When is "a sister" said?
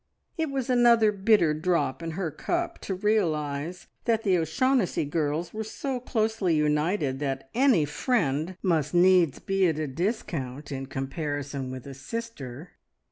11.85-12.71